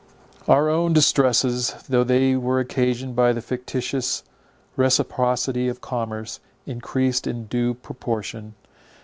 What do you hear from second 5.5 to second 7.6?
of commerce, encreased in